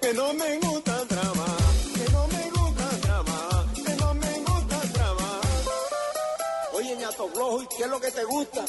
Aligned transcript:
Que 0.00 0.14
no 0.14 0.32
me 0.32 0.58
gusta 0.58 1.04
trabajar, 1.06 1.56
que 1.94 2.12
no 2.12 2.26
me 2.28 2.50
gusta 2.50 2.88
trabajar, 3.00 3.66
que 3.74 3.94
no 3.96 4.14
me 4.14 4.38
gusta 4.40 4.80
trabajar. 4.92 5.40
Oye, 6.72 6.96
ñato 6.96 7.28
flojo, 7.28 7.62
¿y 7.62 7.66
qué 7.76 7.82
es 7.84 7.90
lo 7.90 8.00
que 8.00 8.10
te 8.10 8.24
gusta? 8.24 8.64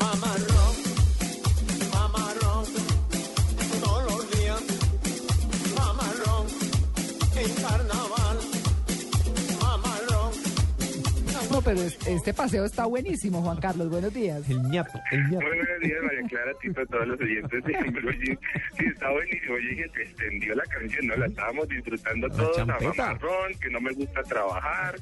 Mamarrón, 0.00 0.83
pero 11.64 11.80
es- 11.80 12.06
este 12.06 12.34
paseo 12.34 12.64
está 12.64 12.84
buenísimo, 12.86 13.40
Juan 13.42 13.58
Carlos. 13.60 13.88
Buenos 13.90 14.12
días. 14.12 14.48
El 14.48 14.62
ñato, 14.70 15.00
el 15.10 15.22
ñato. 15.30 15.46
Muy 15.46 15.56
buenos 15.56 15.80
días, 15.80 16.02
María 16.02 16.28
Clara, 16.28 16.50
a 16.50 16.58
ti, 16.58 16.68
a 16.68 16.86
todos 16.86 17.06
los 17.08 17.20
oyentes 17.20 17.64
de 17.64 17.72
Jeans. 17.72 18.38
Sí, 18.78 18.84
está 18.86 19.10
buenísimo. 19.10 19.58
Yo 19.58 19.68
dije, 19.70 19.90
se 19.94 20.02
extendió 20.02 20.54
la 20.54 20.64
canción, 20.64 21.06
¿no? 21.06 21.16
La 21.16 21.26
estábamos 21.26 21.68
disfrutando 21.68 22.28
todos 22.30 22.58
a 22.58 22.66
champeta. 22.66 22.92
mamarrón, 23.06 23.54
que 23.60 23.70
no 23.70 23.80
me 23.80 23.92
gusta 23.92 24.22
trabajar. 24.24 24.94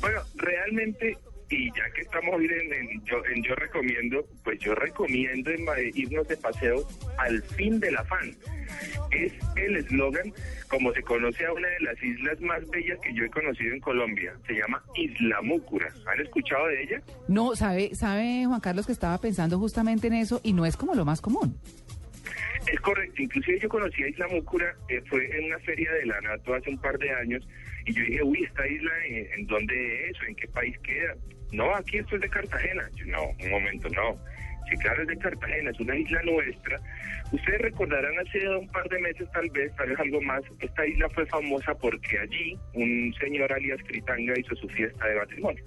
Bueno, 0.00 0.20
realmente, 0.36 1.18
y 1.50 1.66
ya 1.76 1.90
que 1.94 2.02
estamos 2.02 2.34
hoy 2.36 2.46
en, 2.46 2.72
en 2.72 3.04
yo, 3.04 3.22
en 3.26 3.42
Yo 3.42 3.54
Recomiendo, 3.56 4.24
pues 4.44 4.58
yo 4.60 4.74
recomiendo 4.74 5.50
en- 5.50 5.66
eh, 5.76 5.90
irnos 5.94 6.26
de 6.28 6.36
paseo 6.36 6.86
al 7.18 7.42
fin 7.42 7.80
del 7.80 7.96
afán. 7.96 8.30
Es 9.10 9.32
el 9.56 9.76
eslogan, 9.76 10.32
como 10.68 10.92
se 10.94 11.02
conoce 11.02 11.44
a 11.44 11.52
una 11.52 11.68
de 11.68 11.80
las 11.80 12.00
islas 12.02 12.40
más 12.40 12.68
bellas 12.70 12.98
que 13.00 13.12
yo 13.14 13.24
he 13.24 13.30
conocido 13.30 13.74
en 13.74 13.80
Colombia. 13.80 14.32
Se 14.46 14.54
llama 14.54 14.82
Isla 14.94 15.42
Múcura. 15.42 15.92
¿Han 16.06 16.20
escuchado 16.20 16.68
de 16.68 16.82
ella? 16.84 17.02
No, 17.26 17.56
sabe, 17.56 17.94
sabe 17.96 18.44
Juan 18.46 18.60
Carlos 18.60 18.86
que 18.86 18.92
estaba 18.92 19.18
pensando 19.18 19.58
justamente 19.58 20.06
en 20.06 20.14
eso 20.14 20.40
y 20.44 20.52
no 20.52 20.64
es 20.66 20.76
como 20.76 20.94
lo 20.94 21.04
más 21.04 21.20
común. 21.20 21.56
Es 22.72 22.78
correcto, 22.80 23.22
inclusive 23.22 23.58
yo 23.58 23.68
conocí 23.68 24.02
a 24.04 24.08
Isla 24.08 24.28
Múcura, 24.28 24.76
eh, 24.88 25.02
fue 25.08 25.26
en 25.36 25.46
una 25.46 25.58
feria 25.60 25.90
de 25.94 26.06
la 26.06 26.20
NATO 26.20 26.54
hace 26.54 26.70
un 26.70 26.78
par 26.78 26.96
de 26.98 27.10
años, 27.10 27.48
y 27.86 27.92
yo 27.94 28.04
dije, 28.04 28.22
uy, 28.22 28.44
esta 28.44 28.68
isla, 28.68 28.92
¿en, 29.06 29.32
en 29.40 29.46
dónde 29.46 30.08
es? 30.10 30.20
¿O 30.20 30.26
¿En 30.26 30.34
qué 30.36 30.46
país 30.48 30.78
queda? 30.80 31.14
No, 31.52 31.74
aquí 31.74 31.98
esto 31.98 32.16
es 32.16 32.22
de 32.22 32.28
Cartagena. 32.28 32.88
Yo, 32.96 33.06
no, 33.06 33.22
un 33.42 33.50
momento, 33.50 33.88
no. 33.90 34.16
Sí, 34.68 34.76
claro, 34.76 35.02
es 35.02 35.08
de 35.08 35.16
Cartagena, 35.18 35.70
es 35.70 35.80
una 35.80 35.96
isla 35.96 36.22
nuestra. 36.22 36.78
Ustedes 37.32 37.60
recordarán 37.60 38.12
hace 38.18 38.48
un 38.48 38.68
par 38.68 38.88
de 38.88 38.98
meses, 39.00 39.28
tal 39.32 39.48
vez, 39.50 39.74
tal 39.76 39.88
vez 39.88 39.98
algo 39.98 40.20
más, 40.20 40.42
esta 40.60 40.86
isla 40.86 41.08
fue 41.10 41.26
famosa 41.26 41.74
porque 41.74 42.18
allí 42.18 42.58
un 42.74 43.14
señor 43.20 43.52
alias 43.52 43.80
Critanga 43.86 44.38
hizo 44.38 44.54
su 44.56 44.68
fiesta 44.68 45.06
de 45.06 45.16
matrimonio. 45.16 45.64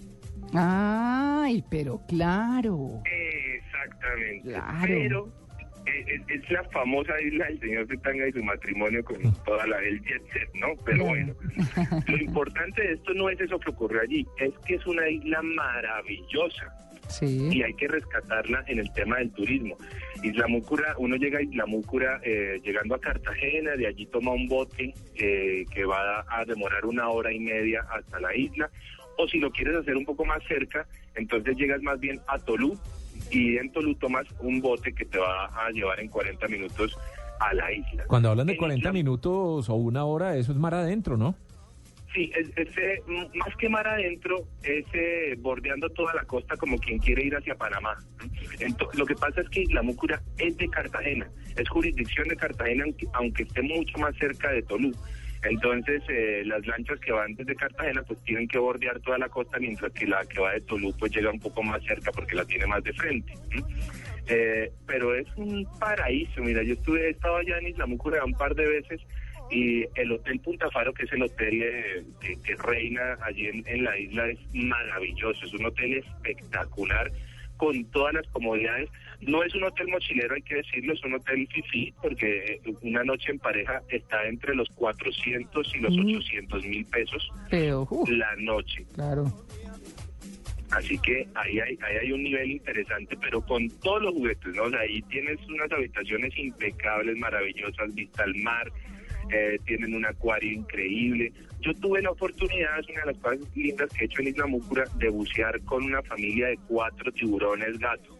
Ay, 0.54 1.64
pero 1.70 2.02
claro. 2.08 3.02
Exactamente. 3.06 4.50
Claro. 4.50 4.88
Pero 4.88 5.43
es, 5.86 6.22
es 6.28 6.52
la 6.52 6.64
famosa 6.66 7.20
isla 7.22 7.46
del 7.46 7.60
señor 7.60 7.88
Zetanga 7.88 8.28
y 8.28 8.32
su 8.32 8.44
matrimonio 8.44 9.04
con 9.04 9.18
toda 9.46 9.66
la 9.68 9.80
el 9.80 10.02
jet 10.04 10.24
set, 10.34 10.50
¿no? 10.56 10.68
Pero 10.86 11.06
bueno, 11.06 11.34
lo 12.08 12.18
importante 12.18 12.82
de 12.82 12.94
esto 12.94 13.14
no 13.14 13.30
es 13.30 13.40
eso 13.40 13.60
que 13.60 13.70
ocurrió 13.72 14.02
allí, 14.02 14.26
es 14.38 14.52
que 14.66 14.76
es 14.76 14.86
una 14.86 15.08
isla 15.10 15.42
maravillosa 15.42 16.74
Sí. 17.10 17.50
y 17.52 17.62
hay 17.62 17.74
que 17.74 17.88
rescatarla 17.88 18.64
en 18.68 18.80
el 18.80 18.92
tema 18.94 19.18
del 19.18 19.30
turismo. 19.34 19.78
Isla 20.24 20.48
Múcura, 20.48 20.96
uno 20.98 21.18
llega 21.18 21.40
a 21.40 21.42
Isla 21.42 21.66
Múcura 21.66 22.20
eh, 22.24 22.60
llegando 22.64 22.96
a 22.96 23.00
Cartagena, 23.02 23.76
de 23.76 23.88
allí 23.88 24.06
toma 24.06 24.32
un 24.32 24.48
bote 24.48 24.94
eh, 25.16 25.66
que 25.72 25.84
va 25.86 26.22
a, 26.22 26.40
a 26.40 26.46
demorar 26.46 26.86
una 26.86 27.10
hora 27.10 27.32
y 27.32 27.40
media 27.40 27.86
hasta 27.92 28.20
la 28.22 28.34
isla, 28.36 28.70
o 29.18 29.28
si 29.28 29.38
lo 29.38 29.52
quieres 29.52 29.76
hacer 29.76 29.96
un 29.98 30.06
poco 30.06 30.26
más 30.26 30.42
cerca, 30.48 30.88
entonces 31.16 31.56
llegas 31.58 31.82
más 31.84 32.00
bien 32.00 32.20
a 32.28 32.40
Tolú 32.40 32.80
y 33.34 33.58
en 33.58 33.72
Tolú 33.72 33.96
tomas 33.96 34.26
un 34.40 34.62
bote 34.62 34.94
que 34.94 35.06
te 35.06 35.18
va 35.18 35.46
a 35.46 35.70
llevar 35.72 36.00
en 36.00 36.08
40 36.08 36.48
minutos 36.48 36.96
a 37.40 37.54
la 37.54 37.72
isla. 37.72 38.06
Cuando 38.08 38.30
hablan 38.30 38.48
de 38.48 38.54
En 38.54 38.60
40 38.60 38.80
Isla- 38.80 38.94
minutos 38.94 39.70
o 39.70 39.74
una 39.76 40.06
hora, 40.06 40.38
eso 40.38 40.52
es 40.52 40.58
mar 40.58 40.74
adentro, 40.76 41.18
¿no? 41.18 41.36
Sí, 42.14 42.32
es, 42.38 42.48
es, 42.56 42.78
eh, 42.78 43.02
más 43.34 43.56
que 43.58 43.68
mar 43.68 43.88
adentro, 43.88 44.36
es 44.62 44.86
eh, 44.94 45.36
bordeando 45.40 45.90
toda 45.90 46.14
la 46.14 46.24
costa 46.26 46.56
como 46.58 46.78
quien 46.78 47.00
quiere 47.00 47.26
ir 47.26 47.36
hacia 47.36 47.56
Panamá. 47.56 47.98
Lo 48.94 49.06
que 49.08 49.16
pasa 49.16 49.42
es 49.42 49.50
que 49.50 49.62
Isla 49.64 49.82
Múcura 49.82 50.22
es 50.38 50.56
de 50.58 50.70
Cartagena, 50.70 51.28
es 51.58 51.68
jurisdicción 51.70 52.28
de 52.28 52.36
Cartagena, 52.36 52.84
aunque, 52.84 53.08
aunque 53.14 53.44
esté 53.44 53.64
mucho 53.64 53.98
más 53.98 54.16
cerca 54.18 54.52
de 54.52 54.62
Tolú. 54.62 54.92
Entonces, 55.44 56.02
eh, 56.08 56.44
las 56.46 56.66
lanchas 56.66 57.00
que 57.00 57.12
van 57.12 57.36
desde 57.36 57.56
Cartagena 57.56 58.02
pues 58.04 58.24
tienen 58.24 58.48
que 58.48 58.58
bordear 58.58 59.00
toda 59.02 59.18
la 59.18 59.30
costa, 59.30 59.60
mientras 59.60 59.92
que 59.92 60.08
la 60.08 60.26
que 60.26 60.40
va 60.40 60.54
de 60.54 60.62
Tolú 60.62 60.94
pues 60.98 61.12
llega 61.12 61.32
un 61.32 61.40
poco 61.40 61.62
más 61.64 61.84
cerca 61.84 62.12
porque 62.12 62.36
la 62.36 62.46
tiene 62.46 62.66
más 62.66 62.84
de 62.84 62.94
frente. 62.94 63.34
Eh, 64.28 64.72
pero 64.88 65.14
es 65.14 65.28
un 65.36 65.68
paraíso, 65.80 66.42
mira, 66.42 66.64
yo 66.64 66.74
estuve, 66.74 67.08
he 67.08 67.10
estado 67.10 67.38
allá 67.38 67.58
en 67.58 67.68
Isla 67.68 67.86
Múcura 67.86 68.24
un 68.24 68.34
par 68.34 68.56
de 68.56 68.66
veces 68.66 69.02
y 69.52 69.86
el 69.96 70.14
Hotel 70.14 70.40
Punta 70.40 70.70
Faro, 70.72 70.94
que 70.94 71.04
es 71.04 71.12
el 71.12 71.24
hotel 71.24 71.62
eh, 71.62 72.04
que, 72.22 72.56
reina 72.56 73.18
allí 73.22 73.48
en 73.48 73.84
la 73.84 73.98
isla, 73.98 74.30
es 74.30 74.40
maravilloso, 74.54 75.46
es 75.46 75.54
un 75.54 75.66
hotel 75.66 75.96
espectacular 75.96 77.12
con 77.58 77.84
todas 77.92 78.14
las 78.14 78.28
comodidades. 78.30 78.90
No 79.22 79.42
es 79.44 79.56
un 79.56 79.64
hotel 79.64 79.88
mochilero, 79.88 80.36
hay 80.36 80.42
que 80.42 80.56
decirlo, 80.56 80.94
es 80.94 81.04
un 81.04 81.14
hotel 81.14 81.48
fifí, 81.48 81.94
porque 82.02 82.60
una 82.82 83.04
noche 83.04 83.32
en 83.32 83.40
pareja 83.40 83.82
está 83.90 84.26
entre 84.28 84.54
los 84.56 84.68
400 84.72 85.76
y 85.76 85.80
los 85.80 85.96
Mm. 85.96 86.00
800 86.08 86.66
mil 86.66 86.86
pesos 86.86 87.30
Pero, 87.50 87.88
la 88.10 88.36
noche. 88.38 88.86
claro. 88.94 89.26
Así 90.72 90.98
que 91.00 91.28
ahí 91.36 91.60
hay, 91.60 91.78
ahí 91.84 91.98
hay 92.02 92.12
un 92.12 92.24
nivel 92.24 92.50
interesante, 92.52 93.16
pero 93.22 93.42
con 93.42 93.70
todos 93.82 94.02
los 94.02 94.14
juguetes, 94.16 94.56
¿no? 94.56 94.64
O 94.64 94.70
sea, 94.72 94.80
ahí 94.80 95.04
tienes 95.04 95.38
unas 95.48 95.72
habitaciones 95.72 96.36
impecables, 96.36 97.16
maravillosas, 97.18 97.94
vista 97.94 98.24
al 98.24 98.34
mar, 98.38 98.72
eh, 99.32 99.60
tienen 99.66 99.96
un 99.96 100.06
acuario 100.06 100.52
increíble. 100.52 101.32
Yo 101.62 101.74
tuve 101.76 102.02
la 102.02 102.12
oportunidad, 102.12 102.80
es 102.80 102.90
una 102.90 103.02
de 103.02 103.14
las 103.14 103.18
cosas 103.18 103.40
lindas 103.56 103.90
que 103.94 104.04
he 104.04 104.08
hecho 104.08 104.22
en 104.22 104.28
Isla 104.28 104.48
Múcura, 104.48 104.84
de 104.98 105.10
bucear 105.10 105.62
con 105.62 105.84
una 105.84 106.02
familia 106.02 106.48
de 106.48 106.60
cuatro 106.68 107.12
tiburones 107.12 107.80
gato 107.80 108.20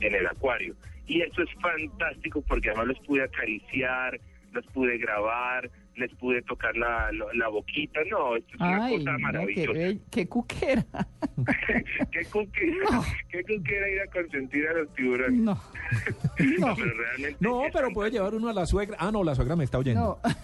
en 0.00 0.14
el 0.14 0.26
acuario. 0.26 0.74
Y 1.06 1.22
eso 1.22 1.42
es 1.42 1.48
fantástico 1.60 2.42
porque 2.42 2.70
además 2.70 2.88
los 2.88 3.00
pude 3.00 3.24
acariciar, 3.24 4.20
los 4.52 4.64
pude 4.66 4.96
grabar, 4.98 5.70
les 6.00 6.12
pude 6.16 6.42
tocar 6.42 6.76
la, 6.76 7.10
la, 7.12 7.24
la 7.34 7.48
boquita. 7.48 8.00
No, 8.10 8.36
esto 8.36 8.54
es 8.54 8.60
una 8.60 8.78
cosa 8.88 8.98
no, 8.98 9.16
qué, 9.16 9.22
maravillosa. 9.22 10.00
qué 10.10 10.26
cuquera. 10.28 10.84
¿Qué 12.10 12.24
cuquera, 12.26 13.00
qué 13.30 13.42
cuquera 13.44 13.88
ir 13.88 14.00
a 14.00 14.06
consentir 14.10 14.66
a 14.68 14.72
los 14.74 14.92
tiburones? 14.94 15.40
No. 15.40 15.52
No, 16.58 16.74
pero 16.76 16.92
realmente. 16.96 17.36
No, 17.40 17.62
pero 17.72 17.90
puede 17.92 18.10
llevar 18.10 18.34
uno 18.34 18.48
a 18.48 18.52
la 18.52 18.66
suegra. 18.66 18.96
Ah, 18.98 19.10
no, 19.12 19.22
la 19.24 19.34
suegra 19.34 19.56
me 19.56 19.64
está 19.64 19.78
oyendo. 19.78 20.18
No. 20.24 20.30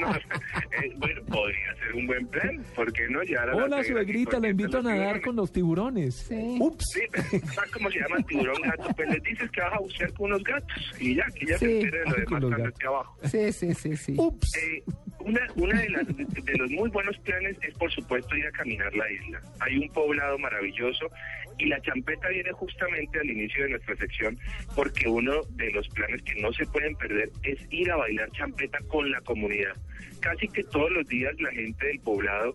No, 0.00 0.14
eh, 0.16 0.92
bueno, 0.96 1.22
podría 1.26 1.74
ser 1.76 1.94
un 1.94 2.06
buen 2.06 2.26
plan. 2.28 2.64
¿Por 2.74 2.92
qué 2.92 3.06
no? 3.08 3.22
Llevar 3.22 3.50
a 3.50 3.54
la 3.54 3.64
Hola, 3.64 3.82
suegra 3.84 4.02
suegrita, 4.04 4.40
la 4.40 4.48
invito 4.48 4.78
a 4.78 4.82
nadar 4.82 4.96
tiburones. 4.96 5.24
con 5.24 5.36
los 5.36 5.52
tiburones. 5.52 6.14
Sí. 6.14 6.56
Ups. 6.60 6.84
Sí, 6.92 7.00
¿sabes 7.54 7.70
cómo 7.72 7.90
se 7.90 8.00
llama 8.00 8.16
el 8.18 8.24
tiburón 8.26 8.62
gato? 8.62 8.88
Pues 8.96 9.08
les 9.08 9.22
dices 9.22 9.50
que 9.50 9.60
vas 9.60 9.72
a 9.74 9.78
bucear 9.78 10.12
con 10.14 10.26
unos 10.26 10.42
gatos 10.44 10.92
y 11.00 11.14
ya, 11.14 11.24
que 11.34 11.46
ya 11.46 11.58
Sí. 11.58 11.66
se 11.66 11.80
entere 11.80 11.98
de 11.98 12.04
lo 12.04 12.10
demás 12.14 12.26
cuando 12.28 12.68
esté 12.68 12.86
abajo. 12.86 13.18
Sí, 13.24 13.52
sí, 13.52 13.74
sí, 13.74 13.93
sí. 13.96 14.14
Ups. 14.16 14.56
Eh, 14.56 14.82
Una, 15.20 15.40
una 15.56 15.80
de, 15.80 15.88
las, 15.88 16.06
de, 16.08 16.24
de 16.24 16.58
los 16.58 16.70
muy 16.70 16.90
buenos 16.90 17.16
planes 17.20 17.56
es, 17.62 17.72
por 17.78 17.90
supuesto, 17.90 18.36
ir 18.36 18.46
a 18.46 18.50
caminar 18.52 18.94
la 18.94 19.10
isla. 19.10 19.40
Hay 19.60 19.78
un 19.78 19.88
poblado 19.88 20.36
maravilloso 20.38 21.10
y 21.56 21.66
la 21.66 21.80
champeta 21.80 22.28
viene 22.28 22.52
justamente 22.52 23.20
al 23.20 23.30
inicio 23.30 23.62
de 23.64 23.70
nuestra 23.70 23.96
sección 23.96 24.36
porque 24.74 25.08
uno 25.08 25.40
de 25.50 25.70
los 25.70 25.88
planes 25.88 26.20
que 26.22 26.34
no 26.42 26.52
se 26.52 26.66
pueden 26.66 26.94
perder 26.96 27.30
es 27.42 27.58
ir 27.70 27.90
a 27.90 27.96
bailar 27.96 28.30
champeta 28.32 28.78
con 28.88 29.10
la 29.10 29.20
comunidad. 29.22 29.74
Casi 30.20 30.46
que 30.48 30.62
todos 30.64 30.90
los 30.90 31.06
días 31.08 31.32
la 31.40 31.52
gente 31.52 31.86
del 31.86 32.00
poblado 32.00 32.54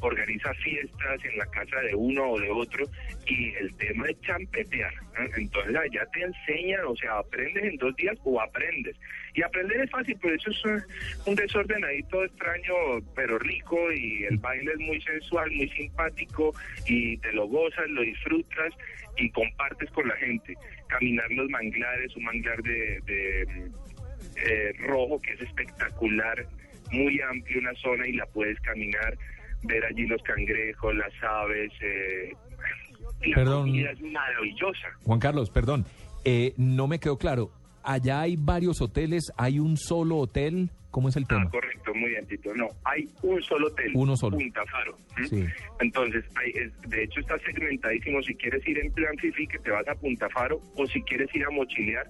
organiza 0.00 0.52
fiestas 0.54 1.24
en 1.24 1.38
la 1.38 1.46
casa 1.46 1.80
de 1.80 1.94
uno 1.94 2.30
o 2.30 2.40
de 2.40 2.50
otro 2.50 2.86
y 3.26 3.54
el 3.54 3.74
tema 3.76 4.08
es 4.08 4.20
champetear. 4.20 4.92
Entonces 5.36 5.76
allá 5.76 6.06
te 6.12 6.22
enseñan, 6.22 6.84
o 6.86 6.96
sea, 6.96 7.18
aprendes 7.18 7.64
en 7.64 7.76
dos 7.76 7.94
días 7.96 8.16
o 8.24 8.40
aprendes. 8.40 8.96
Y 9.34 9.42
aprender 9.42 9.80
es 9.80 9.90
fácil, 9.90 10.16
pero 10.20 10.34
eso 10.34 10.50
es 10.50 10.64
un, 10.64 10.82
un 11.26 11.34
desordenadito 11.34 12.24
extraño, 12.24 12.74
pero 13.14 13.38
rico 13.38 13.92
y 13.92 14.24
el 14.24 14.38
baile 14.38 14.72
es 14.72 14.80
muy 14.80 15.00
sensual, 15.02 15.50
muy 15.52 15.68
simpático 15.70 16.52
y 16.86 17.16
te 17.18 17.32
lo 17.32 17.46
gozas, 17.46 17.88
lo 17.90 18.02
disfrutas 18.02 18.74
y 19.16 19.30
compartes 19.30 19.90
con 19.90 20.08
la 20.08 20.16
gente. 20.16 20.56
Caminar 20.88 21.30
los 21.30 21.48
manglares, 21.50 22.14
un 22.16 22.24
manglar 22.24 22.62
de, 22.62 23.00
de, 23.06 23.70
eh, 24.36 24.72
rojo 24.78 25.20
que 25.20 25.32
es 25.32 25.40
espectacular, 25.42 26.46
muy 26.90 27.20
amplio 27.20 27.60
una 27.60 27.74
zona 27.74 28.06
y 28.06 28.12
la 28.12 28.26
puedes 28.26 28.58
caminar, 28.60 29.16
ver 29.62 29.84
allí 29.84 30.06
los 30.06 30.22
cangrejos, 30.22 30.94
las 30.94 31.12
aves. 31.22 31.70
Eh, 31.80 32.32
la 33.26 33.34
Perdón. 33.34 33.66
comida 33.68 33.90
es 33.90 34.00
maravillosa. 34.00 34.88
Juan 35.04 35.20
Carlos, 35.20 35.50
perdón, 35.50 35.84
eh, 36.24 36.54
no 36.56 36.86
me 36.86 36.98
quedó 36.98 37.18
claro. 37.18 37.50
Allá 37.82 38.20
hay 38.20 38.36
varios 38.36 38.80
hoteles, 38.82 39.32
hay 39.36 39.58
un 39.58 39.76
solo 39.76 40.16
hotel. 40.18 40.70
¿Cómo 40.90 41.08
es 41.08 41.16
el 41.16 41.22
Ah, 41.24 41.28
tema? 41.28 41.50
correcto, 41.50 41.94
muy 41.94 42.10
bien, 42.10 42.26
Tito. 42.26 42.52
No, 42.54 42.66
hay 42.84 43.08
un 43.22 43.40
solo 43.42 43.68
hotel. 43.68 43.92
Uno 43.94 44.16
solo. 44.16 44.36
Punta 44.36 44.62
Faro. 44.66 44.96
Sí. 45.28 45.44
Entonces, 45.80 46.24
hay, 46.34 46.50
es- 46.50 46.90
de 46.90 47.04
hecho 47.04 47.20
está 47.20 47.38
segmentadísimo. 47.38 48.20
Si 48.22 48.34
quieres 48.34 48.66
ir 48.66 48.76
en 48.78 48.92
plan 48.92 49.16
fifi, 49.18 49.46
que 49.46 49.58
te 49.60 49.70
vas 49.70 49.86
a 49.86 49.94
Punta 49.94 50.28
Faro, 50.30 50.60
o 50.76 50.86
si 50.86 51.00
quieres 51.02 51.32
ir 51.34 51.44
a 51.44 51.50
mochilear, 51.50 52.06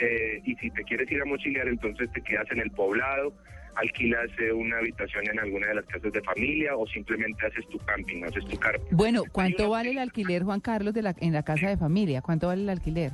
eh, 0.00 0.40
y 0.46 0.54
si 0.56 0.70
te 0.70 0.82
quieres 0.84 1.10
ir 1.12 1.20
a 1.20 1.26
mochilear, 1.26 1.68
entonces 1.68 2.10
te 2.12 2.22
quedas 2.22 2.50
en 2.50 2.60
el 2.60 2.70
poblado, 2.70 3.34
alquilas 3.76 4.30
una 4.54 4.78
habitación 4.78 5.24
en 5.30 5.38
alguna 5.40 5.66
de 5.68 5.74
las 5.76 5.84
casas 5.86 6.12
de 6.12 6.20
familia, 6.22 6.76
o 6.76 6.86
simplemente 6.86 7.46
haces 7.46 7.66
tu 7.68 7.78
camping, 7.78 8.22
haces 8.24 8.44
tu 8.46 8.58
carpa. 8.58 8.84
Bueno, 8.90 9.22
¿cuánto 9.32 9.68
vale 9.70 9.90
el 9.90 9.98
alquiler, 9.98 10.42
Juan 10.42 10.60
Carlos, 10.60 10.94
de 10.94 11.02
la, 11.02 11.14
en 11.20 11.32
la 11.32 11.42
casa 11.42 11.68
de 11.68 11.76
familia? 11.76 12.22
¿Cuánto 12.22 12.46
vale 12.48 12.62
el 12.62 12.68
alquiler? 12.70 13.12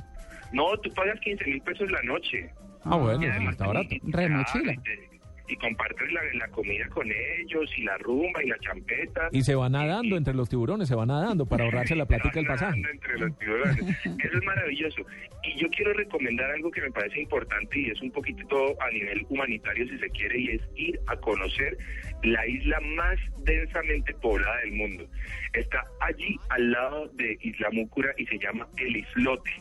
No, 0.53 0.75
tú 0.77 0.91
pagas 0.93 1.19
15 1.21 1.45
mil 1.45 1.61
pesos 1.61 1.89
la 1.91 2.01
noche. 2.03 2.49
Ah, 2.83 2.95
bueno, 2.97 3.21
Y 3.23 3.25
además- 3.27 3.53
está 3.53 3.67
barato. 3.67 3.95
Re 4.03 4.29
mochila. 4.29 4.73
y 4.73 4.77
te- 4.77 5.10
Y 5.51 5.57
compartes 5.57 6.09
la, 6.13 6.21
la 6.35 6.47
comida 6.47 6.87
con 6.87 7.05
ellos, 7.11 7.69
y 7.77 7.83
la 7.83 7.97
rumba, 7.97 8.41
y 8.41 8.47
la 8.47 8.57
champeta. 8.59 9.27
Y 9.33 9.41
se 9.41 9.53
va 9.53 9.67
nadando 9.67 10.15
entre 10.15 10.33
los 10.33 10.47
tiburones, 10.47 10.87
se 10.87 10.95
va 10.95 11.05
nadando 11.05 11.45
para 11.45 11.65
ahorrarse 11.65 11.93
la 11.93 12.05
plática 12.07 12.35
del 12.35 12.45
pasaje. 12.45 12.81
Entre 12.89 13.19
los 13.19 13.37
tiburones. 13.37 13.79
Eso 14.05 14.37
es 14.37 14.43
maravilloso. 14.45 15.05
Y 15.43 15.59
yo 15.59 15.67
quiero 15.69 15.93
recomendar 15.93 16.49
algo 16.51 16.71
que 16.71 16.81
me 16.81 16.91
parece 16.91 17.19
importante 17.19 17.79
y 17.79 17.89
es 17.89 18.01
un 18.01 18.11
poquito 18.11 18.81
a 18.81 18.89
nivel 18.91 19.25
humanitario 19.29 19.87
si 19.87 19.97
se 19.97 20.09
quiere 20.11 20.39
y 20.39 20.49
es 20.51 20.61
ir 20.75 20.99
a 21.07 21.17
conocer 21.17 21.77
la 22.23 22.45
isla 22.47 22.79
más 22.95 23.17
densamente 23.39 24.13
poblada 24.15 24.57
del 24.61 24.73
mundo. 24.73 25.07
Está 25.53 25.83
allí 25.99 26.37
al 26.49 26.71
lado 26.71 27.07
de 27.15 27.37
Isla 27.41 27.69
Múcura 27.71 28.13
y 28.17 28.25
se 28.27 28.37
llama 28.37 28.67
El 28.77 28.97
Islote. 28.97 29.51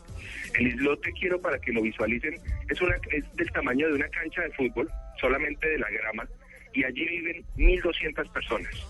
El 0.59 0.69
islote 0.69 1.13
quiero 1.13 1.41
para 1.41 1.59
que 1.59 1.73
lo 1.73 1.83
visualicen, 1.83 2.35
es, 2.69 2.81
una, 2.81 2.97
es 3.13 3.25
del 3.37 3.51
tamaño 3.53 3.89
de 3.89 3.95
una 3.95 4.09
cancha 4.09 4.43
de 4.43 4.51
fútbol, 4.51 4.91
solamente 5.21 5.69
de 5.69 5.79
la 5.79 5.91
grama, 5.91 6.29
y 6.73 6.85
allí 6.85 7.05
viven 7.07 7.45
1.200 7.57 8.33
personas. 8.33 8.87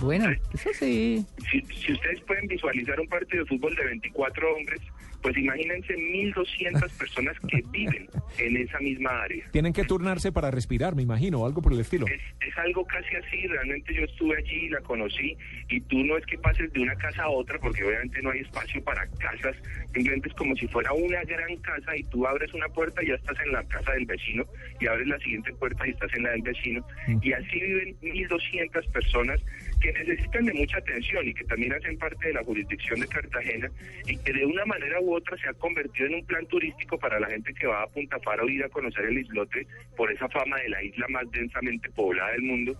Bueno, 0.00 0.30
eso 0.54 0.70
sí. 0.72 1.24
Si, 1.50 1.60
si 1.60 1.92
ustedes 1.92 2.20
pueden 2.22 2.46
visualizar 2.46 2.98
un 2.98 3.08
partido 3.08 3.44
de 3.44 3.48
fútbol 3.48 3.74
de 3.76 3.84
24 3.84 4.56
hombres, 4.56 4.80
pues 5.22 5.36
imagínense 5.36 5.94
1.200 5.94 6.98
personas 6.98 7.36
que 7.48 7.62
viven 7.70 8.08
en 8.38 8.56
esa 8.56 8.78
misma 8.78 9.22
área. 9.22 9.44
Tienen 9.52 9.72
que 9.72 9.84
turnarse 9.84 10.32
para 10.32 10.50
respirar, 10.50 10.94
me 10.94 11.02
imagino, 11.02 11.40
o 11.40 11.46
algo 11.46 11.62
por 11.62 11.72
el 11.72 11.80
estilo. 11.80 12.06
Es, 12.06 12.20
es 12.46 12.58
algo 12.58 12.84
casi 12.86 13.16
así, 13.16 13.46
realmente 13.46 13.94
yo 13.94 14.04
estuve 14.04 14.36
allí, 14.36 14.68
la 14.68 14.80
conocí, 14.80 15.36
y 15.68 15.80
tú 15.82 16.04
no 16.04 16.16
es 16.16 16.26
que 16.26 16.38
pases 16.38 16.72
de 16.72 16.80
una 16.80 16.94
casa 16.96 17.24
a 17.24 17.28
otra, 17.28 17.58
porque 17.58 17.84
obviamente 17.84 18.22
no 18.22 18.30
hay 18.30 18.40
espacio 18.40 18.82
para 18.82 19.06
casas, 19.18 19.56
simplemente 19.92 20.28
es 20.28 20.34
como 20.34 20.54
si 20.56 20.66
fuera 20.68 20.92
una 20.92 21.22
gran 21.24 21.56
casa 21.56 21.96
y 21.96 22.02
tú 22.04 22.26
abres 22.26 22.52
una 22.54 22.68
puerta 22.68 23.02
y 23.02 23.08
ya 23.08 23.14
estás 23.14 23.36
en 23.44 23.52
la 23.52 23.64
casa 23.64 23.92
del 23.92 24.06
vecino, 24.06 24.44
y 24.80 24.86
abres 24.86 25.06
la 25.06 25.18
siguiente 25.18 25.52
puerta 25.54 25.86
y 25.86 25.90
estás 25.90 26.12
en 26.14 26.22
la 26.22 26.30
del 26.30 26.42
vecino, 26.42 26.86
y 27.22 27.32
así 27.32 27.60
viven 27.60 27.96
1.200 28.00 28.90
personas 28.92 29.40
que 29.80 29.92
necesitan 29.92 30.44
de 30.44 30.52
mucha 30.52 30.78
atención 30.78 31.26
y 31.26 31.34
que 31.34 31.44
también 31.44 31.72
hacen 31.72 31.96
parte 31.98 32.28
de 32.28 32.34
la 32.34 32.44
jurisdicción 32.44 33.00
de 33.00 33.08
Cartagena 33.08 33.70
y 34.06 34.16
que 34.18 34.32
de 34.32 34.44
una 34.44 34.64
manera 34.66 35.00
u 35.00 35.14
otra 35.14 35.36
se 35.38 35.48
ha 35.48 35.54
convertido 35.54 36.06
en 36.06 36.16
un 36.16 36.26
plan 36.26 36.46
turístico 36.46 36.98
para 36.98 37.18
la 37.18 37.28
gente 37.28 37.52
que 37.54 37.66
va 37.66 37.82
a 37.82 37.86
Punta 37.86 38.18
Faro 38.20 38.48
ir 38.48 38.62
a 38.62 38.68
conocer 38.68 39.06
el 39.06 39.18
islote 39.18 39.66
por 39.96 40.12
esa 40.12 40.28
fama 40.28 40.58
de 40.58 40.68
la 40.68 40.82
isla 40.82 41.06
más 41.08 41.30
densamente 41.30 41.88
poblada 41.90 42.32
del 42.32 42.42
mundo, 42.42 42.76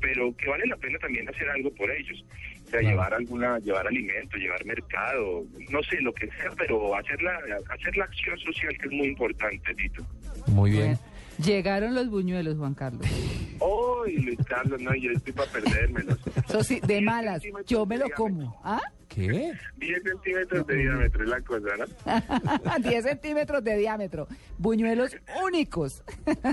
pero 0.00 0.34
que 0.36 0.48
vale 0.48 0.66
la 0.66 0.76
pena 0.76 0.98
también 0.98 1.28
hacer 1.28 1.48
algo 1.48 1.74
por 1.74 1.90
ellos. 1.90 2.24
O 2.66 2.70
sea, 2.70 2.80
llevar 2.80 3.12
alguna, 3.12 3.58
llevar 3.58 3.86
alimento, 3.86 4.36
llevar 4.36 4.64
mercado, 4.64 5.44
no 5.70 5.82
sé, 5.82 6.00
lo 6.00 6.12
que 6.14 6.26
sea, 6.28 6.50
pero 6.56 6.94
hacer 6.96 7.20
la, 7.22 7.38
hacer 7.68 7.96
la 7.96 8.04
acción 8.04 8.38
social 8.38 8.76
que 8.78 8.86
es 8.86 8.92
muy 8.92 9.08
importante, 9.08 9.74
Tito. 9.74 10.04
Muy 10.48 10.70
bien. 10.70 10.98
Llegaron 11.44 11.94
los 11.94 12.08
buñuelos, 12.08 12.56
Juan 12.56 12.74
Carlos. 12.74 13.06
¡Uy, 14.04 14.16
Luis 14.18 14.38
Carlos! 14.46 14.80
No, 14.80 14.94
yo 14.94 15.10
estoy 15.12 15.32
para 15.32 15.50
perdérmelos. 15.50 16.18
Eso 16.48 16.64
sí, 16.64 16.80
de 16.86 17.00
malas. 17.00 17.42
Yo 17.66 17.86
me 17.86 17.98
lo 17.98 18.08
como. 18.10 18.60
¿Ah? 18.64 18.80
¿Qué? 19.08 19.52
10 19.76 20.02
centímetros 20.02 20.66
de 20.66 20.76
diámetro 20.76 21.22
es 21.22 21.28
la 21.28 21.40
cosa, 21.42 21.68
¿no? 21.76 22.78
10 22.88 23.04
centímetros 23.04 23.62
de 23.62 23.76
diámetro. 23.76 24.26
Buñuelos 24.58 25.16
únicos. 25.42 26.02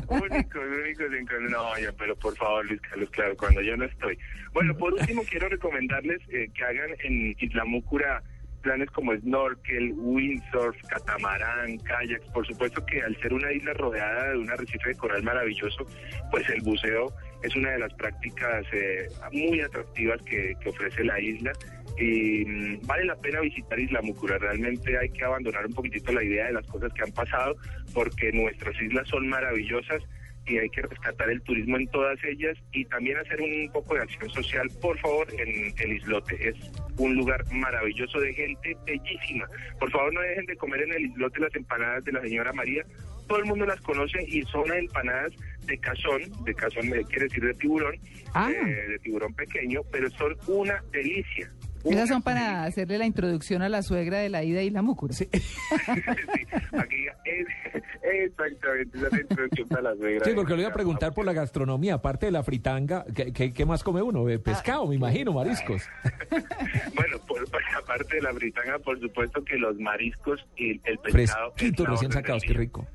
Únicos, 0.07 0.61
únicos 0.85 1.05
en. 1.13 1.45
No, 1.49 1.77
ya, 1.79 1.91
pero 1.97 2.15
por 2.15 2.35
favor, 2.35 2.65
Luis 2.65 2.81
Carlos, 2.81 3.09
claro, 3.09 3.35
cuando 3.35 3.61
yo 3.61 3.75
no 3.75 3.85
estoy. 3.85 4.17
Bueno, 4.53 4.77
por 4.77 4.93
último, 4.93 5.23
quiero 5.29 5.49
recomendarles 5.49 6.21
eh, 6.29 6.49
que 6.53 6.63
hagan 6.63 6.91
en 7.03 7.35
Isla 7.39 7.65
Múcura 7.65 8.21
planes 8.61 8.89
como 8.91 9.15
snorkel, 9.15 9.93
windsurf, 9.97 10.75
catamarán, 10.87 11.77
kayaks. 11.79 12.25
Por 12.31 12.45
supuesto 12.47 12.85
que 12.85 13.01
al 13.01 13.15
ser 13.17 13.33
una 13.33 13.51
isla 13.51 13.73
rodeada 13.73 14.31
de 14.31 14.37
un 14.37 14.49
arrecife 14.49 14.89
de 14.89 14.95
coral 14.95 15.23
maravilloso, 15.23 15.85
pues 16.31 16.47
el 16.49 16.61
buceo 16.61 17.13
es 17.43 17.55
una 17.55 17.71
de 17.71 17.79
las 17.79 17.93
prácticas 17.95 18.65
eh, 18.71 19.07
muy 19.31 19.61
atractivas 19.61 20.21
que, 20.23 20.55
ofrece 20.65 21.03
la 21.03 21.19
isla. 21.19 21.51
Y 21.97 22.45
mm, 22.45 22.87
vale 22.87 23.05
la 23.05 23.15
pena 23.15 23.41
visitar 23.41 23.79
Isla 23.79 24.01
Múcura. 24.01 24.37
Realmente 24.37 24.97
hay 24.97 25.09
que 25.09 25.23
abandonar 25.23 25.65
un 25.65 25.73
poquitito 25.73 26.11
la 26.11 26.23
idea 26.23 26.47
de 26.47 26.53
las 26.53 26.65
cosas 26.67 26.93
que 26.93 27.03
han 27.03 27.11
pasado, 27.11 27.55
porque 27.93 28.31
nuestras 28.31 28.79
islas 28.81 29.07
son 29.07 29.27
maravillosas 29.27 30.01
y 30.47 30.57
hay 30.57 30.69
que 30.69 30.81
rescatar 30.81 31.29
el 31.29 31.41
turismo 31.41 31.77
en 31.77 31.87
todas 31.87 32.17
ellas 32.23 32.57
y 32.71 32.85
también 32.85 33.17
hacer 33.17 33.39
un 33.41 33.69
poco 33.71 33.95
de 33.95 34.01
acción 34.01 34.29
social, 34.31 34.69
por 34.81 34.97
favor, 34.99 35.27
en 35.39 35.73
el 35.79 35.93
islote. 35.93 36.49
Es 36.49 36.55
un 36.97 37.15
lugar 37.15 37.43
maravilloso 37.51 38.19
de 38.19 38.33
gente 38.33 38.75
bellísima. 38.85 39.47
Por 39.79 39.91
favor, 39.91 40.13
no 40.13 40.21
dejen 40.21 40.45
de 40.47 40.55
comer 40.57 40.81
en 40.81 40.93
el 40.93 41.05
islote 41.05 41.39
las 41.39 41.55
empanadas 41.55 42.03
de 42.03 42.11
la 42.13 42.21
señora 42.21 42.51
María. 42.53 42.83
Todo 43.27 43.39
el 43.39 43.45
mundo 43.45 43.65
las 43.65 43.79
conoce 43.81 44.17
y 44.27 44.41
son 44.43 44.71
empanadas 44.73 45.31
de 45.65 45.77
cazón, 45.77 46.21
de 46.43 46.53
cazón 46.53 46.87
eh, 46.87 47.03
quiere 47.07 47.25
decir 47.25 47.43
de 47.45 47.53
tiburón, 47.53 47.95
Ah. 48.33 48.51
eh, 48.51 48.87
de 48.89 48.99
tiburón 48.99 49.33
pequeño, 49.35 49.81
pero 49.91 50.09
son 50.11 50.35
una 50.47 50.83
delicia. 50.91 51.49
Esas 51.83 52.09
son 52.09 52.21
para 52.21 52.63
hacerle 52.63 52.97
la 52.97 53.05
introducción 53.05 53.61
a 53.61 53.69
la 53.69 53.81
suegra 53.81 54.19
de 54.19 54.29
la 54.29 54.43
ida 54.43 54.59
a 54.59 54.63
Isla 54.63 54.81
Múcura. 54.81 55.13
sí, 55.15 55.27
aquí 55.31 57.05
es, 57.25 57.47
exactamente, 58.03 58.97
esa 58.97 59.07
es 59.07 59.13
la 59.13 59.21
introducción 59.21 59.67
para 59.67 59.81
la 59.81 59.95
suegra. 59.95 60.25
Sí, 60.25 60.31
porque 60.35 60.53
le 60.53 60.61
iba 60.61 60.69
a 60.69 60.73
preguntar 60.73 61.13
por 61.13 61.25
la 61.25 61.33
gastronomía, 61.33 61.95
aparte 61.95 62.27
de 62.27 62.31
la 62.31 62.43
fritanga, 62.43 63.05
¿qué, 63.15 63.33
qué, 63.33 63.53
qué 63.53 63.65
más 63.65 63.83
come 63.83 64.01
uno? 64.01 64.27
Eh, 64.29 64.39
Pescado, 64.39 64.87
me 64.87 64.95
imagino, 64.95 65.33
mariscos. 65.33 65.83
Bueno, 66.95 67.17
por, 67.27 67.49
por 67.49 67.61
aparte 67.77 68.17
de 68.17 68.21
la 68.21 68.31
britanga, 68.31 68.77
por 68.79 68.99
supuesto 68.99 69.43
que 69.43 69.57
los 69.57 69.77
mariscos 69.79 70.45
y 70.55 70.79
el 70.83 70.97
pescado. 70.99 71.51
Fresquito, 71.55 71.83
es 71.83 71.89
la 71.89 71.93
recién 71.93 72.11
sacados, 72.11 72.43
qué 72.43 72.53
rico. 72.53 72.87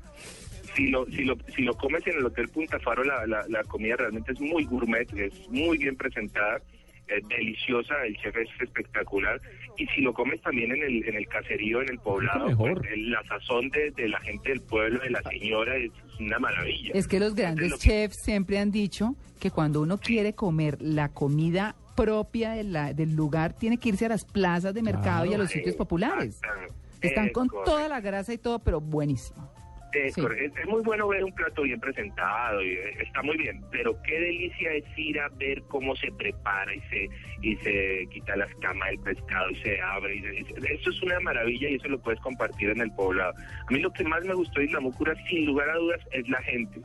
Si 0.75 0.87
lo, 0.87 1.05
si, 1.07 1.23
lo, 1.23 1.35
si 1.55 1.63
lo 1.63 1.75
comes 1.75 2.05
en 2.07 2.17
el 2.17 2.25
Hotel 2.25 2.47
Punta 2.49 2.79
Faro, 2.79 3.03
la, 3.03 3.25
la, 3.25 3.45
la 3.49 3.63
comida 3.63 3.95
realmente 3.95 4.31
es 4.31 4.39
muy 4.39 4.65
gourmet, 4.65 5.11
es 5.17 5.49
muy 5.49 5.77
bien 5.77 5.95
presentada, 5.95 6.61
es 7.07 7.27
deliciosa, 7.27 7.93
el 8.05 8.15
chef 8.17 8.35
es 8.37 8.49
espectacular. 8.61 9.41
Y 9.77 9.85
si 9.87 10.01
lo 10.01 10.13
comes 10.13 10.41
también 10.41 10.71
en 10.71 10.83
el, 10.83 11.07
en 11.07 11.15
el 11.15 11.27
caserío, 11.27 11.81
en 11.81 11.89
el 11.89 11.99
poblado, 11.99 12.47
mejor. 12.47 12.79
pues, 12.81 12.97
la 12.97 13.23
sazón 13.23 13.69
de, 13.69 13.91
de 13.91 14.09
la 14.09 14.19
gente 14.21 14.49
del 14.49 14.61
pueblo, 14.61 14.99
de 14.99 15.09
la 15.11 15.21
señora, 15.23 15.75
es 15.77 15.91
una 16.19 16.39
maravilla. 16.39 16.91
Es 16.93 17.07
que 17.07 17.19
los 17.19 17.35
grandes 17.35 17.77
chefs 17.79 18.17
siempre 18.23 18.57
han 18.59 18.71
dicho 18.71 19.15
que 19.39 19.51
cuando 19.51 19.81
uno 19.81 19.97
quiere 19.99 20.33
comer 20.33 20.77
la 20.81 21.09
comida 21.09 21.75
propia 21.95 22.51
de 22.51 22.63
la- 22.63 22.93
del 22.93 23.15
lugar, 23.15 23.53
tiene 23.53 23.77
que 23.77 23.89
irse 23.89 24.05
a 24.05 24.09
las 24.09 24.25
plazas 24.25 24.73
de 24.73 24.81
mercado 24.81 25.25
y 25.25 25.33
a 25.33 25.37
los 25.37 25.49
sitios 25.49 25.75
populares. 25.75 26.39
Están 27.01 27.29
con 27.29 27.47
toda 27.47 27.87
la 27.87 28.01
grasa 28.01 28.33
y 28.33 28.37
todo, 28.39 28.59
pero 28.59 28.81
buenísimo. 28.81 29.51
Eh, 29.97 30.11
Sí. 30.11 30.21
corre- 30.21 30.45
es, 30.45 30.55
es 30.55 30.65
muy 30.67 30.81
bueno 30.83 31.07
ver 31.07 31.23
un 31.23 31.31
plato 31.33 31.63
bien 31.63 31.79
presentado 31.79 32.61
y 32.61 32.69
eh, 32.73 32.97
está 33.01 33.23
muy 33.23 33.35
bien, 33.37 33.61
pero 33.71 33.99
qué 34.03 34.19
delicia 34.19 34.71
es 34.73 34.83
ir 34.95 35.19
a 35.19 35.27
ver 35.29 35.63
cómo 35.69 35.95
se 35.95 36.11
prepara 36.11 36.73
y 36.75 36.81
se 36.89 37.09
y 37.41 37.55
se 37.57 38.07
quita 38.11 38.35
la 38.35 38.45
escama 38.45 38.87
del 38.87 38.99
pescado 38.99 39.49
y 39.51 39.55
se 39.57 39.79
abre. 39.81 40.15
Y 40.15 40.21
se- 40.21 40.35
y 40.35 40.73
eso 40.73 40.89
es 40.91 41.01
una 41.01 41.19
maravilla 41.21 41.69
y 41.69 41.75
eso 41.75 41.87
lo 41.87 41.99
puedes 41.99 42.19
compartir 42.19 42.69
en 42.69 42.81
el 42.81 42.91
poblado. 42.91 43.33
A 43.67 43.71
mí 43.71 43.79
lo 43.79 43.91
que 43.91 44.03
más 44.03 44.23
me 44.25 44.33
gustó 44.33 44.59
de 44.59 44.65
Isla 44.67 44.79
Mucura, 44.79 45.15
sin 45.27 45.45
lugar 45.45 45.69
a 45.69 45.75
dudas, 45.75 45.99
es 46.11 46.27
la 46.29 46.41
gente. 46.43 46.79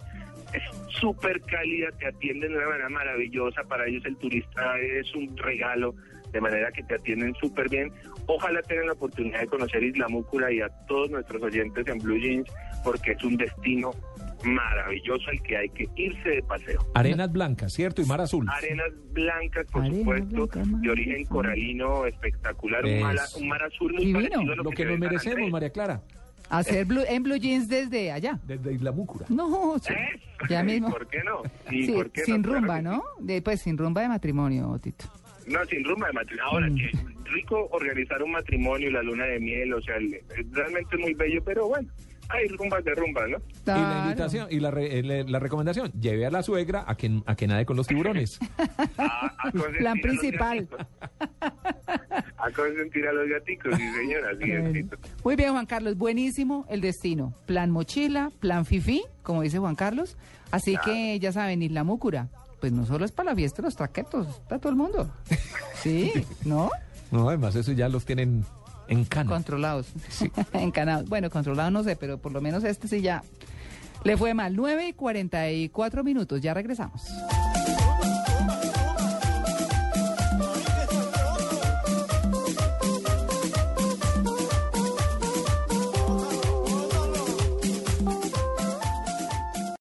Es 0.58 0.62
súper 1.00 1.40
cálida, 1.42 1.88
te 1.98 2.06
atienden 2.06 2.52
de 2.52 2.58
una 2.58 2.68
manera 2.68 2.88
maravillosa. 2.88 3.62
Para 3.64 3.86
ellos 3.86 4.04
el 4.04 4.16
turista 4.16 4.78
es 4.78 5.14
un 5.14 5.36
regalo, 5.36 5.94
de 6.32 6.40
manera 6.40 6.70
que 6.72 6.82
te 6.82 6.94
atienden 6.94 7.34
súper 7.34 7.68
bien. 7.68 7.92
Ojalá 8.26 8.62
tengan 8.62 8.86
la 8.86 8.92
oportunidad 8.92 9.40
de 9.40 9.46
conocer 9.46 9.82
Isla 9.82 10.08
Múcura 10.08 10.52
y 10.52 10.60
a 10.60 10.68
todos 10.86 11.10
nuestros 11.10 11.42
oyentes 11.42 11.86
en 11.86 11.98
Blue 11.98 12.18
Jeans, 12.18 12.50
porque 12.84 13.12
es 13.12 13.24
un 13.24 13.36
destino 13.36 13.90
maravilloso 14.44 15.28
al 15.30 15.42
que 15.42 15.56
hay 15.56 15.68
que 15.70 15.88
irse 15.96 16.28
de 16.28 16.42
paseo. 16.42 16.84
Arenas 16.94 17.32
blancas, 17.32 17.72
¿cierto? 17.72 18.02
Y 18.02 18.06
mar 18.06 18.20
azul. 18.20 18.46
Arenas 18.50 18.88
blancas, 19.12 19.66
por 19.70 19.82
Arenas 19.82 19.98
supuesto, 20.00 20.60
mar 20.66 20.80
de 20.80 20.90
origen 20.90 21.24
coralino, 21.26 22.06
espectacular, 22.06 22.84
un, 22.84 22.90
Eso. 22.90 23.38
un 23.38 23.48
mar 23.48 23.62
azul 23.62 23.92
muy 23.92 24.04
Divino. 24.06 24.28
parecido 24.30 24.52
a 24.52 24.56
Lo 24.56 24.70
que 24.70 24.84
nos 24.84 24.98
merecemos. 24.98 25.50
María 25.50 25.70
Clara, 25.70 26.02
Hacer 26.50 26.84
blue- 26.84 27.04
en 27.08 27.22
blue 27.22 27.36
jeans 27.36 27.66
desde 27.68 28.12
allá. 28.12 28.38
desde 28.46 28.74
Isla 28.74 28.92
Múcura. 28.92 29.24
No, 29.30 29.76
sí. 29.80 29.94
Ya 30.50 30.62
mismo. 30.64 30.90
¿Por 30.90 31.06
qué 31.08 31.22
no? 31.24 31.42
¿Y 31.70 31.86
Sí, 31.86 31.92
por 31.92 32.10
qué 32.10 32.20
no? 32.20 32.26
sin 32.26 32.42
rumba. 32.44 32.82
¿no? 32.82 33.02
De, 33.20 33.40
pues 33.40 33.62
sin 33.62 33.78
rumba 33.78 34.02
de 34.02 34.08
matrimonio, 34.08 34.78
Tito. 34.82 35.06
No, 35.46 35.64
sin 35.64 35.82
rumba 35.84 36.08
de 36.08 36.12
matrimonio. 36.12 36.50
Ahora, 36.52 36.68
Mm. 36.68 36.76
que 36.76 36.90
rico 37.30 37.68
organizar 37.72 38.22
un 38.22 38.32
matrimonio 38.32 38.88
y 38.90 38.92
la 38.92 39.02
luna 39.02 39.24
de 39.24 39.40
miel, 39.40 39.72
o 39.72 39.80
sea, 39.80 39.96
el- 39.96 40.12
es 40.14 40.50
realmente 40.52 40.96
muy 40.98 41.14
bello, 41.14 41.42
pero 41.42 41.68
bueno, 41.68 41.88
hay 42.28 42.48
rumbas 42.48 42.84
de 42.84 42.94
rumba, 42.94 43.26
¿no? 43.26 43.36
Y 43.38 43.66
la 43.80 44.02
invitación 44.04 44.46
y 44.50 44.60
la, 44.60 44.70
re- 44.70 44.98
eh, 44.98 45.24
la 45.26 45.38
recomendación, 45.38 45.92
lleve 45.92 46.26
a 46.26 46.30
la 46.30 46.42
suegra 46.42 46.84
a 46.86 46.94
que, 46.96 47.20
a 47.26 47.34
que 47.34 47.46
nade 47.46 47.66
con 47.66 47.76
los 47.76 47.86
tiburones. 47.86 48.38
A, 48.98 49.32
a 49.48 49.50
Plan 49.52 49.98
a 49.98 50.00
principal. 50.00 50.68
gaticos. 50.70 50.86
A 52.38 52.50
consentir 52.50 53.06
a 53.06 53.12
los 53.12 53.28
gaticos, 53.28 53.74
sí, 53.76 53.92
señora, 53.92 54.28
Bueno. 54.38 54.90
Muy 55.24 55.36
bien, 55.36 55.52
Juan 55.52 55.66
Carlos, 55.66 55.96
buenísimo 55.96 56.66
el 56.68 56.80
destino. 56.80 57.34
Plan 57.46 57.70
mochila, 57.70 58.30
plan 58.40 58.64
fifi, 58.64 59.02
como 59.22 59.42
dice 59.42 59.58
Juan 59.58 59.74
Carlos. 59.76 60.16
Así 60.50 60.76
que 60.84 61.18
ya 61.20 61.32
saben, 61.32 61.62
Isla 61.62 61.84
Múcura, 61.84 62.28
pues 62.60 62.72
no 62.72 62.84
solo 62.86 63.04
es 63.04 63.12
para 63.12 63.30
la 63.30 63.36
fiesta 63.36 63.62
de 63.62 63.66
los 63.68 63.76
traquetos, 63.76 64.26
para 64.48 64.60
todo 64.60 64.70
el 64.70 64.76
mundo. 64.76 65.10
Sí, 65.74 66.12
¿no? 66.44 66.70
No, 67.10 67.28
además 67.28 67.54
eso 67.56 67.72
ya 67.72 67.88
los 67.88 68.04
tienen 68.04 68.44
Controlados, 69.34 69.88
encanados. 70.52 71.08
Bueno, 71.08 71.30
controlados 71.30 71.72
no 71.72 71.82
sé, 71.82 71.96
pero 71.96 72.18
por 72.18 72.32
lo 72.32 72.40
menos 72.40 72.64
este 72.64 72.88
sí 72.88 73.00
ya 73.00 73.22
le 74.04 74.16
fue 74.16 74.34
mal. 74.34 74.56
9 74.56 74.88
y 74.88 74.92
44 74.92 76.04
minutos, 76.04 76.40
ya 76.40 76.54
regresamos. 76.54 77.02